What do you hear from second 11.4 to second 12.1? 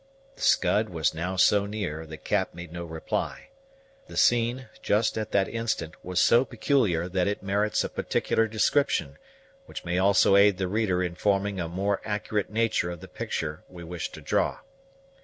a more